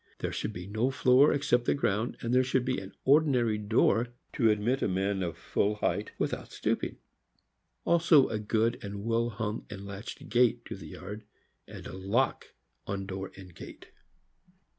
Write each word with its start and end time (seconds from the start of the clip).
There 0.17 0.31
should 0.31 0.51
be 0.51 0.65
no 0.65 0.89
floor 0.89 1.31
except 1.31 1.65
the 1.65 1.75
ground, 1.75 2.17
and 2.21 2.33
there 2.33 2.43
should 2.43 2.65
be 2.65 2.79
an 2.79 2.91
ordinary 3.05 3.59
door 3.59 4.07
to 4.33 4.49
admit 4.49 4.81
a 4.81 4.87
man 4.87 5.21
of 5.21 5.37
full 5.37 5.75
height 5.75 6.09
without 6.17 6.51
stooping; 6.51 6.97
also 7.85 8.27
a 8.27 8.39
good 8.39 8.79
and 8.83 9.05
well 9.05 9.29
hung 9.29 9.67
and 9.69 9.85
latched 9.85 10.27
gate 10.27 10.65
to 10.65 10.75
the 10.75 10.87
yard, 10.87 11.23
and 11.67 11.85
a 11.85 11.93
lock 11.95 12.47
on 12.87 13.05
door 13.05 13.31
and 13.37 13.53
gate. 13.53 13.89